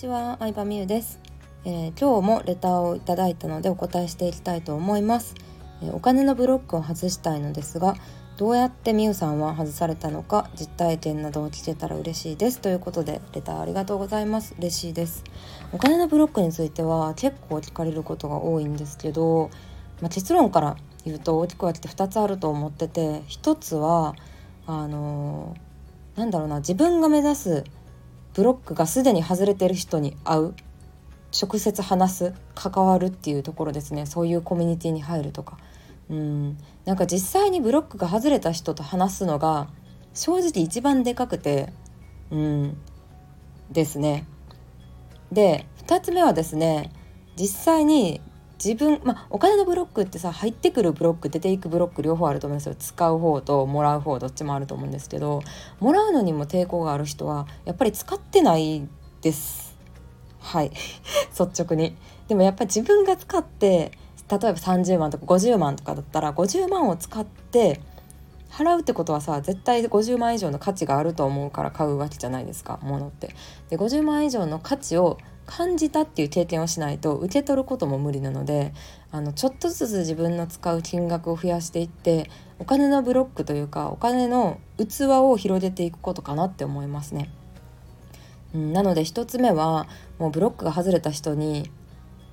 [0.00, 1.20] ちは、相葉美優です、
[1.66, 5.34] えー、今日もレターをいただいたのでお答えしていきたいと思います、
[5.82, 7.96] えー、お金のブロックを外したいのですが
[8.38, 12.60] どうやって美優さんは外されたのか実体験などを聞けたら嬉しいです。
[12.60, 14.54] ということでレターありがとうございます。
[14.58, 15.22] 嬉しいです。
[15.74, 19.50] お金のブロックについては結構聞かれることが多いんですけど、
[20.00, 24.14] まあ、結論から言うと大きく分けて2つあると思ってて1つは
[24.66, 27.64] あのー、なんだろうな自分が目指す
[28.34, 30.54] ブロックがすでに外れてる人に会う
[31.32, 34.06] 直接話す関わるっていうところですね。
[34.06, 35.58] そういうコミュニティに入るとか。
[36.08, 36.58] うん。
[36.84, 39.68] なんか実際にブロックが外れた人と話すのが
[40.12, 41.72] 正直一番でかくて
[42.30, 42.76] うん。
[43.70, 44.26] ですね。
[45.30, 46.90] で2つ目はですね
[47.36, 48.20] 実際に
[48.62, 52.74] 自分、まあ、お金のブロックってさ入ってくるブロック出ていくブロック両方あると思うんですよ。
[52.78, 55.42] 使う方ともらう方どっちもあると思うんですけど
[55.80, 58.86] もらうのにも抵抗がある人はやっぱり使ってない
[59.22, 59.76] です。
[60.40, 60.70] はい。
[61.38, 61.96] 率直に。
[62.28, 63.92] でもやっぱり自分が使って
[64.30, 67.80] 例えば30万とか50万とかだったら50万を使って
[68.50, 73.34] 払うってことはさ絶対50万以上の価値があると思うから買うわけじゃないですか物って。
[73.70, 75.18] で50万以上の価値を
[75.50, 78.72] 感じたっていう経験をしないと受け取ることも無理なので
[79.10, 87.30] あのちょっとずつ自分の使う金額を増やしていってお金のブロックというかお金の器を広げていくことかなって思いますね。
[88.54, 89.88] なので1つ目は
[90.20, 91.68] もうブロックが外れた人に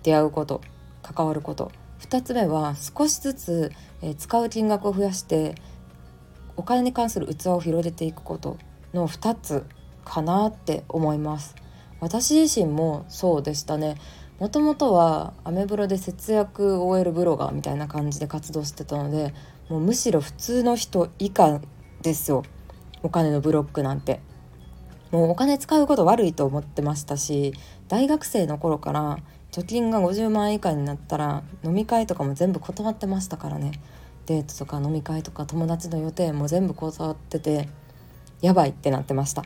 [0.03, 0.61] 出会うこと
[1.01, 1.71] 関わること
[2.01, 3.71] 2つ目は少しずつ、
[4.01, 5.55] え、使う金額を増やして
[6.55, 8.57] お金に関する器を広げていくこと
[8.93, 9.65] の2つ
[10.05, 11.55] かなって思います。
[11.99, 13.95] 私自身もそうでしたね。
[14.39, 19.33] もともとはアメブロで節約 OL ブロガーみたいな感じで活動してたので
[19.67, 21.59] もうむしろ普通の人以下
[22.01, 22.43] ですよ。
[23.03, 24.19] お金のブロックなんて。
[25.11, 27.53] もうお金使うこと悪いと思ってましたし
[27.87, 29.19] 大学生の頃から
[29.53, 33.71] 貯金が50万円以下になったら飲み会とかも全部断ってましたからね。
[34.25, 37.69] デートとか飲み会とか友達の予定も全部断ってて
[38.41, 39.43] やばいってなってました。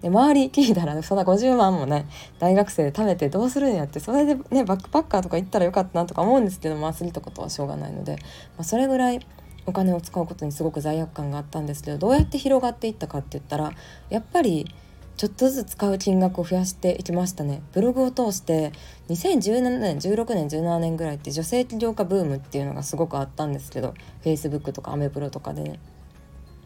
[0.00, 2.06] で周り聞いたらそんな50万もね
[2.38, 8.12] 大学生で貯めてどうするんやってそれでねバックパッカーとか行ったらよかったなとか思うんですけどまあ過ぎたことはしょうがないので、
[8.56, 9.20] まあ、それぐらい
[9.66, 13.72] お金を使うことにすごく罪悪感があったんですけどどうやって広がっていったかって言ったら
[14.08, 14.72] やっぱり
[15.20, 17.60] ちょっとずつ使う金額を増やしていきましたね。
[17.72, 18.72] ブログを通して
[19.10, 23.92] 2017年16年17年ぐらいって女性起業家ブームっていうのがすごくあったんですけど
[24.24, 25.78] Facebook とかアメブロとかでね。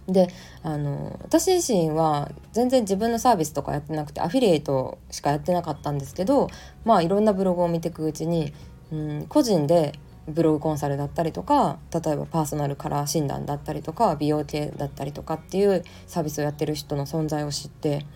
[0.06, 0.28] で
[0.62, 6.48] あの私自身は全然自分のサービスとかやってなくてアフィリエイトしかやってなかったんですけど
[6.84, 8.52] まあいろんなブログを見ていくうちに、
[8.92, 9.98] うん、個人で
[10.28, 18.06] ブログコンサルだったりとか例えばパーソナルカラー診断だったりとか美容系だったりとかっていうサービスをやってる人の存在を知って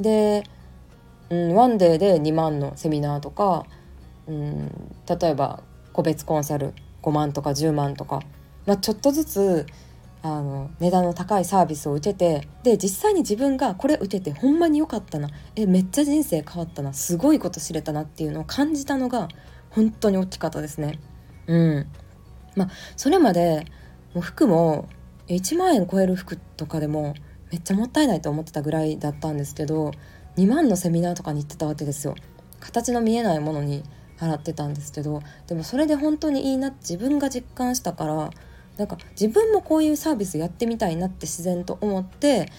[0.00, 0.44] で、
[1.30, 3.66] うん、ワンデーで2万のセミナーとか、
[4.26, 4.68] うん、
[5.06, 5.62] 例えば
[5.92, 8.20] 個別コンサル5万とか10万とか、
[8.66, 9.66] まあ、ちょっとずつ
[10.22, 19.28] あの値段の高いサービスを受けてで実際に自分がこれ受けてほんまに良かったなえめっちゃ人生変わったなすごいこと知れたなっていうのを感じたのが
[19.70, 20.98] 本当に大きかったですね。
[21.46, 21.86] うん
[22.56, 23.64] まあ、それまで
[24.14, 24.88] もう服も
[25.28, 27.14] 1万円超える服とかでも
[27.52, 29.92] めっちゃもったいないと思ってたぐらいだったんですけど
[30.36, 32.14] 2万のセミナーとかに行ってたわけですよ。
[32.60, 33.84] 形の見えないものに
[34.18, 38.30] 払ってたんですけどでもそれで本当にいいな自分が実感したから
[38.78, 42.50] なんか自分もこういうサービスやってみたいなって自然と思って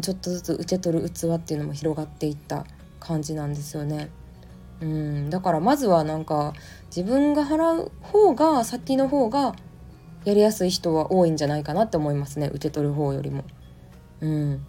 [0.00, 2.64] ちょっとずつ受け取る器っていうのも広がっていった
[3.00, 4.08] 感じなんですよね。
[4.80, 6.52] うんだからまずはなんか
[6.86, 9.54] 自分が払う方が先の方が
[10.24, 13.44] やりやすい人は多いんじゃないかなって思いますね受け取る方よりも。
[14.20, 14.66] うん、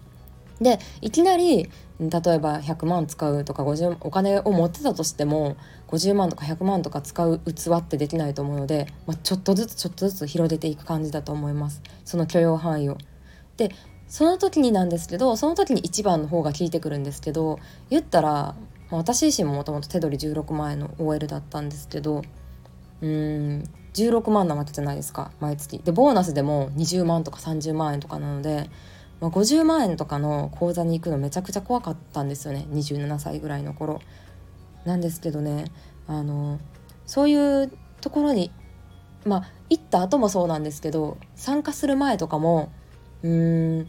[0.60, 5.56] でいきなり例えば100万使うとか50お金を持ってたとしても
[5.88, 12.98] 50万とか100万とか使う器ってできないと思うので、まあ、ちょっとずつちょっとずつ広げていく感じだと思いますその許容範囲を。
[13.56, 13.70] で
[14.08, 17.58] その時になんですけどその時に1番の方が効いてくるんですけど
[17.90, 18.54] 言ったら、
[18.90, 22.22] 私自身ももともと手取り16万円の OL だったんですけど
[23.00, 23.64] うん
[23.94, 25.78] 16万なわけじゃないですか毎月。
[25.78, 28.70] でボーナスでも20万とか30万円とかなので
[29.20, 32.66] まあ、50万円とかの口座に行くのめちゃくちゃ怖かったんですよね。
[32.70, 34.00] 27歳ぐらいの頃。
[34.86, 35.66] なんですけどね
[36.06, 36.58] あの
[37.04, 38.50] そういうところに
[39.24, 42.72] まあ行った後もそうなんですけど参加する前とかも
[43.22, 43.86] うーん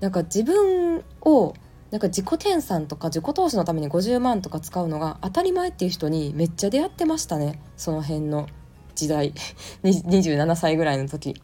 [0.00, 1.54] なんか自分を
[1.90, 7.60] なんか自己研鑽とか自己投資のために50万とか使うのが当たり前っていう人にめっちゃ出会ってましたね。
[7.76, 8.48] その辺の
[8.94, 9.32] 時代。
[9.82, 11.40] 27歳ぐらいの時。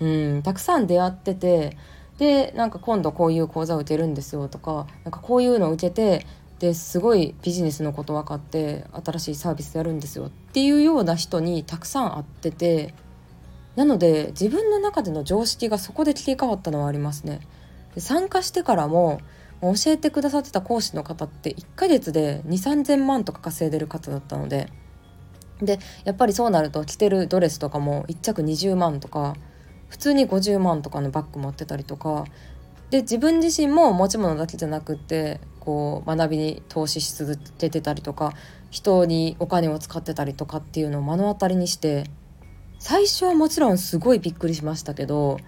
[0.00, 1.76] うんたくさん出会ってて
[2.18, 6.26] でなんか今度こういう講座を受けるんですよとかなんかこういうのを受けて
[6.60, 12.94] ですごいビジネスのこと分かって新しいサービスやるんですよっていうような人にたくさん会ってて
[13.76, 17.40] なので自分の中での常識がそこで切り替わったのはありますね。
[17.98, 19.20] 参加してからも
[19.60, 24.68] 教えてくださってた講師の方って1ヶ月で2 3 0 0 0万とか稼いでる方だったので
[25.62, 29.36] でやっぱりそうなると着てるドレスとかも1着20万とか
[29.94, 32.24] 普通に50万とかのバッグ持ってたりとか
[32.90, 38.32] で自分自身も持ち物だけじゃなくってこう学びに投資し続けてたりとか
[38.72, 42.10] 人にお金を使ってたりとかっていうのを目の当たりにして
[42.80, 45.38] 最初はもちろんすごいびっくりしましたけど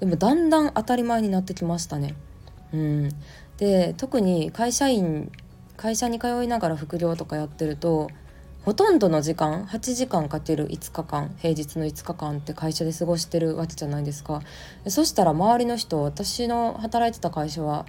[0.00, 2.14] でもだんだん当たり前になってきましたね。
[2.74, 3.08] うん、
[3.56, 5.32] で特に会社員
[5.78, 8.10] 会社に通いながら副業とかやってると
[8.64, 14.40] ほとんどの時間8時間かける5日間平日の5日間って会社で過ごしてるわけじゃないですか
[14.86, 17.84] そしたら周りの人私の働いてた会社は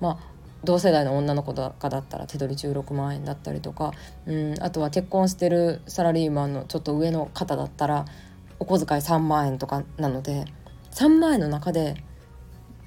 [0.00, 0.30] まあ
[0.62, 3.92] 同世代の女の子とかだったら手取り16万円だったりとか、
[4.26, 8.04] うん、あとは結婚してるサラリーマンのちょっと上の方だったら
[8.58, 10.44] お小遣い3万円とかなので
[10.92, 12.04] 3万円の中で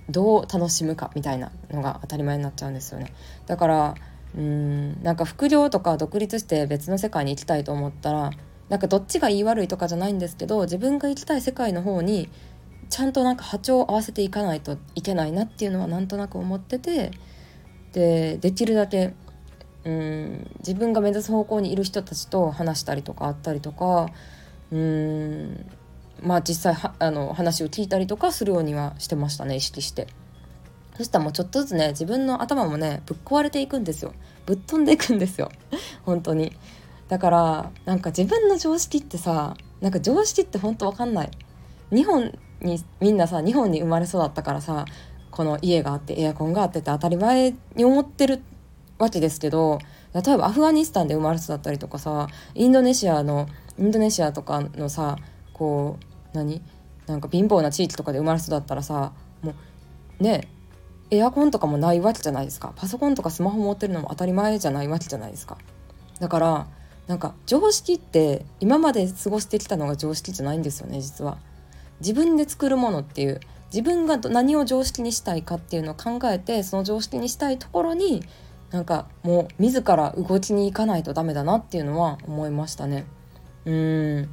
[0.09, 3.13] どう楽しむかみたいなのが当たり前になっちゃうんですよね。
[3.47, 3.95] だから
[4.35, 8.31] うんなんか副業とか独立して別の世界に行きたいと思ったら
[8.69, 12.29] なんかどっちが言い悪いとかじゃないんですけど自分が行きたい世界の方に
[12.89, 17.11] ちゃんとなんか波長を合わせていかないといけないなっていうのはなんとなく思ってて
[17.91, 19.13] でできるだけ
[19.85, 24.07] うん自分が目指す方向にいる人たちと話したりとかあったりとか
[24.71, 25.65] うん
[26.21, 30.07] まあ実際あの話を聞いたりとかするようにはしてましたね意識して。
[30.97, 34.13] そしたらもうちょっとずつね自分の頭もねぶっ壊れていくんですよ。
[34.45, 35.51] ぶっ飛んでいくんですよ。
[36.05, 36.53] 本当に。
[37.09, 41.31] だからなんか自分の常識ってさなんか常識って本当わかんない。
[41.91, 42.31] 日本
[42.61, 44.85] にみんなさ日本に生まれ育ったからさ
[45.31, 48.41] この家があってエアコンがあってって当たり前に思ってる
[48.97, 49.79] わけですけど
[50.13, 53.47] 例えばアフガニスタンで生まれ育ったりとかさインドネシアの
[53.77, 55.17] インドネシアとかのさ
[55.53, 55.97] こ
[56.33, 56.61] う何？
[57.07, 59.11] なんか貧乏な地域とかで生まれ育ったらさ
[59.41, 59.53] も
[60.19, 60.47] うね
[61.11, 62.73] エアコンとかもないわけじゃないですか。
[62.75, 65.57] パソコンとかスマホ持ってるのも当たり前じゃないわけじゃないですか。
[66.19, 66.67] だから
[67.07, 71.37] なんか常識って今まで過ごしてきたのが常識じゃないんですよね実は。
[71.99, 73.39] 自分で作るものっていう
[73.73, 78.23] 自分が何を常識にしたいかっていうのを考えてその常識にしたいところに
[78.71, 83.05] なんかもう自ら動きに行かないとダメだなっていうのは思いましたね。
[83.65, 84.29] うん。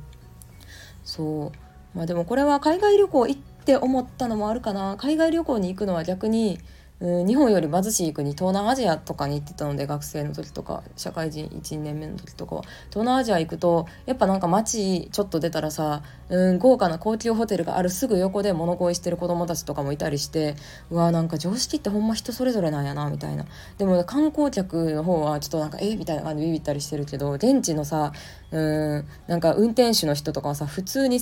[1.04, 1.96] そう。
[1.96, 3.40] まあでもこれは海外旅行行っ
[3.70, 4.96] って思ったのもあるかな。
[4.96, 6.58] 海外旅行に行くのは逆に
[7.00, 12.62] うん、日本より貧しい国東南アジアとかに行ってたので学生の時とか社会人1年目の時とかは。
[12.90, 20.56] 東南アジア行くとやっぱなんか街ちょっと出たらさ、うん、豪華な高級ホテルがあるすぐ横で物乞いしてる子供たちとかもいたりして
[20.90, 23.46] うわなんか常識ってほんま人それぞれなんやなみたいな。
[23.78, 28.12] でも観光客の方はちょっとなんかえみたいな感じでビビったりしてるけど現地のさ
[28.50, 31.18] うんなんか運転手の人とかはさ普通に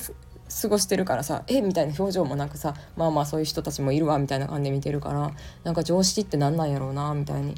[0.63, 5.33] 過ごしてるからさえみたいな表情もなくさまあまあそういう人たちもいるわみたいな感じで見てるから
[5.65, 7.55] なんか常識って何なんやろうなみたいに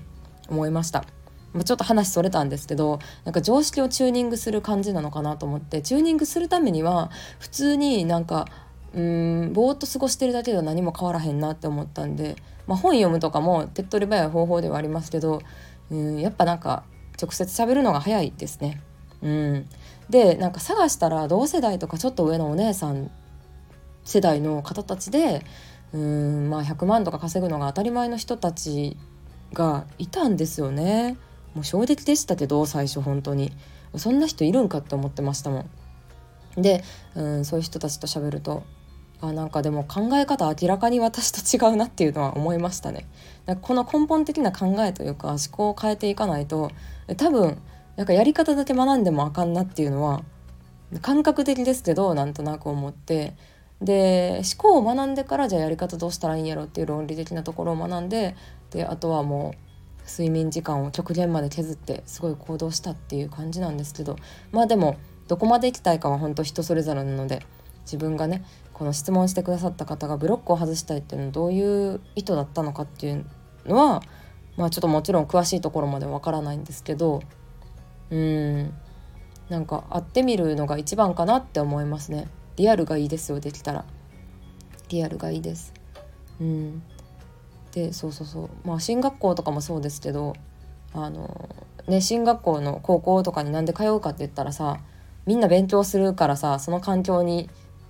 [0.49, 1.05] 思いました。
[1.53, 7.11] まあ、ちょっと話それたんですけどなんか常識をチューニングする感じなのかなと思ってチューニングするためには
[7.41, 8.47] 普通になんか
[8.95, 15.43] うんぼーっと過ごしてるだけでは何も変わらへんなって思ったんで、まあ、本読むとかも手っ取り早い方法ではありますけど
[15.91, 16.85] うんやっぱなんか
[17.21, 18.81] 直接喋るのが早いですね。
[19.23, 19.67] うん
[20.11, 23.11] でなんか探したら同世代とかちょっと上のお姉さん
[24.05, 25.45] 世代の方たちで
[25.93, 28.97] うんまあ100万とか稼ぐのが当たり前の人たち
[29.53, 31.17] がいたんですよね。
[31.55, 33.53] もう衝撃でしたけど最初本当に
[33.97, 35.67] そんな人いるんかって思ってましたも
[36.57, 36.63] ん。
[36.63, 38.65] でうんそういう人たちと喋ると
[39.21, 43.07] あなんかでも考え方明らかに私と違うなっていうのは思いましたね。
[43.63, 46.71] この根本的な考えというか思考を変えていかないと
[47.17, 47.59] 多分
[48.01, 50.23] なんかやり方だけ学んでもあかんなっていうのは
[51.03, 53.35] 感覚的ですけどなんとなく思って。
[53.83, 58.37] で思考を学んでからじゃあやり方どうしたらいいんやろっていう論理的なところを学んで
[58.71, 64.17] であとはもう睡眠時間を極限まで削ってすごい行動したっていう感じなんですけど。
[64.53, 64.97] まあでも
[65.29, 67.43] どこまで行きたいかは本当人それぞれなので
[67.83, 73.27] 自分がねこの質問してくださった方がブロックを外したいっていうのはどういう意図だったのかっていう
[73.67, 74.03] のは
[74.57, 77.23] まあちょっともちろん詳しいところまでわからないんですけど
[78.11, 78.73] うん。
[79.49, 82.29] なんか会ってみるのが一番かなって思いますね。
[82.57, 83.85] リアルがいいですよできたら。
[84.89, 85.73] リアルがいいです。
[86.41, 86.83] うん。
[87.73, 88.49] でそうそうそう。
[88.65, 90.35] まあ進学校とかもそうですけど
[90.93, 91.49] あの
[91.87, 94.81] ね進学校の高校とかになんで通うかって言ったらさ
[95.27, 97.49] みんな勉強するからさその環境に、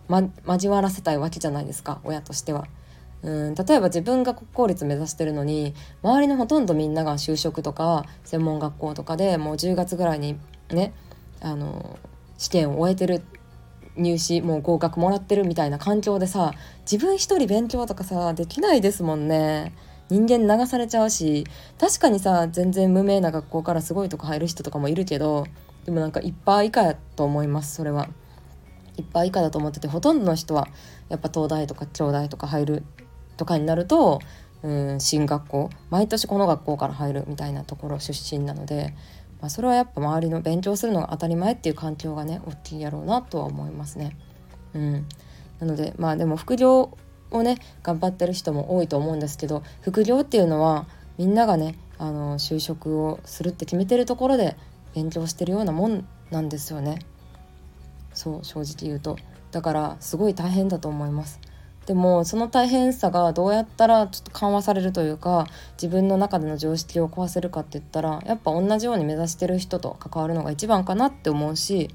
[0.08, 2.66] ま、交わらせたいわけじゃないですか親としては。
[3.22, 10.38] 例えば自分が国公立目指してるのに周りのほとんどみんなが就職とか専門学校とかでもう10月ぐらいに
[10.70, 10.94] ね
[11.40, 11.98] あの
[12.38, 13.22] 試験を終えてる
[13.96, 16.52] 入試もう合格もらってるみたいな環境でさ
[16.90, 19.74] 自分一人勉強とかさできないですもんね。
[20.08, 21.46] 人間流されちゃうし
[21.78, 25.46] 確かにさ全然無名な学校からすごいとこ入る人とかもいるけど
[25.84, 28.08] でもなんかいっぱい以下やと思いますそれは。
[28.96, 30.66] いっぱい以下だと思っててほとんどの人は
[31.08, 32.82] やっぱ東大とか京大とか入る
[33.40, 34.20] とかになると
[34.62, 38.94] うん進学校毎年この学校から入るみたいなところ出身なので、
[39.40, 44.14] まあ、それはやっぱ周りの勉強するのが当たり前っていう環境がね大きいやろうなとは思いますね。
[44.74, 45.06] うん、
[45.58, 46.98] なのでまあでも副業
[47.30, 54.56] をね頑張ってる人も多いと思うんですけど副業っていうのはみんながねあの就職をするって決めてるところで
[54.94, 56.98] 勉強してるようなもんなんですよね。
[58.12, 59.16] そう正直言うと。
[59.50, 61.40] だからすごい大変だと思います。
[61.86, 71.90] でもその大変さがどうやったらちょっと緩和されるというか自分の中での常識を壊せるかって言ったらやっぱ同じように目指してる人と関わるのが一番かなって思うし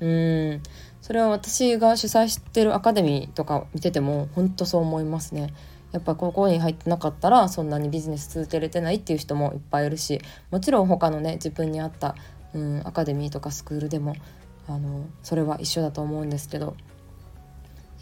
[0.00, 0.62] うん
[1.02, 5.54] それは私が主催してるアカデミーとか見てても本当そう思いますね。
[5.92, 12.16] やっぱここに入ってなかったらそんなにビジネス続けれてないっていう人もいっぱいいるしもちろん他のね自分に合った、
[12.52, 14.14] うん、アカデミーとかスクールでも
[14.68, 16.76] あのそれは一緒だと思うんですけど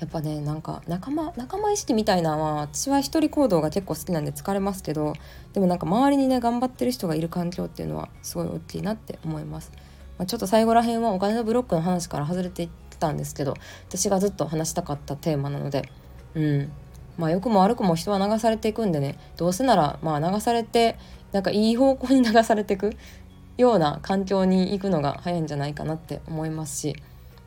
[0.00, 5.14] やっぱねなんか仲間仲間意識みたいなのは私は一人行動が結構好きなんで疲れますけど
[5.52, 9.72] でもなんか周りにね頑張ってる人がいる環境っていうのはすごい大きいなって思います。
[10.18, 12.70] まあ、ちょっと最後ら辺はお金のブロックの話から外れていっ
[13.00, 13.54] たんですけど
[13.88, 15.88] 私がずっと話したかったテーマなので
[16.34, 16.72] うん。
[17.16, 20.98] まあ良くも悪くも人は流されていくんでねどうせならまあ流されて
[21.32, 22.92] なんかいい方向に流されていく
[23.56, 26.96] ような環境に行くのが早いんじゃないかなって思いますし。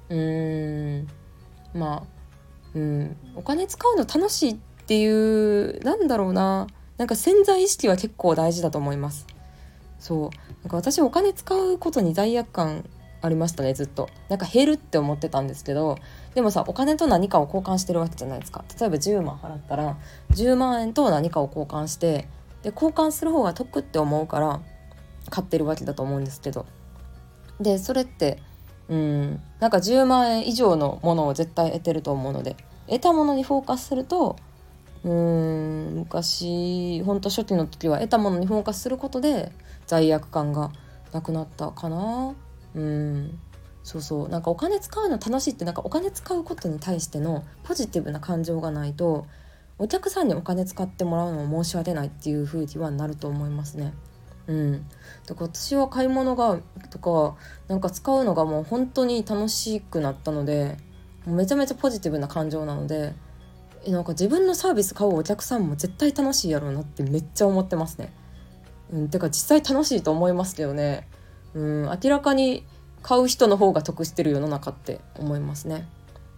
[0.09, 1.07] うーん。
[1.73, 2.16] まあ
[2.77, 3.17] うん。
[3.35, 4.55] お金使うの楽しいっ
[4.85, 6.67] ていうなんだろうな。
[6.97, 9.25] なんか潜在意識は結構大事だと思います。
[9.99, 10.29] そう。
[10.63, 12.85] なんか私お金使うことに罪悪感
[13.21, 14.09] ありましたねずっと。
[14.29, 15.97] なんか減るって思ってたんですけど
[16.35, 18.63] でもさお金と何かを交換してるわけじゃないですか。
[18.79, 19.97] 例えば10万払ったら
[20.31, 22.27] 10万円と何かを交換して
[22.61, 24.61] で交換する方が得って思うから
[25.29, 26.65] 買ってるわけだと思うんですけど。
[27.59, 28.39] でそれって
[28.89, 29.41] うん。
[29.59, 32.55] なんか10万円以上のものを絶対得てると思うので。
[32.87, 34.37] 得たものにフォーカスすると
[35.03, 39.51] うーん昔ほんと初期の時は得たものにフォーカスすることで
[39.85, 40.71] 罪悪感が
[41.13, 42.35] なくなったかな。
[42.75, 43.39] うん。
[43.83, 44.29] そうそう。
[44.29, 49.25] なんかお金使うの楽しいってなんかお金使うことに対してのポジティブな感情がないと
[49.79, 53.93] お客さんにお金使ってもらうのも申し訳ないっていう風にはなると思いますね。
[54.47, 54.85] うん、
[55.25, 57.35] だから私は買い物がとか
[57.67, 60.77] なんか使うのがもう本当に楽しくなったので
[61.27, 63.13] めちゃめちゃポジティブな感情なので
[63.87, 68.11] なんか自分のサービス買うお客さんも絶対楽しいやろうなってめっちゃ思ってますね。
[68.91, 71.07] うん、てか実際楽しいと思いますけどね。
[71.53, 72.65] うん、明らかに
[73.01, 75.87] 買う人の方が得してる世の中って思いますね。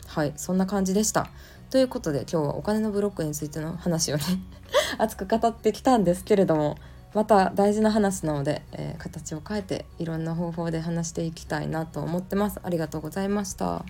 [0.08, 1.30] はいそんな感じでした。
[1.70, 4.24] ということで今日はお金のブロックについての話をね
[4.98, 6.78] 熱く語ってきたんですけれども
[7.14, 12.60] また大事な話なので、えー、形を変えていろんな方法で話していきたいなと思ってます。
[12.64, 13.86] ありがとうございました。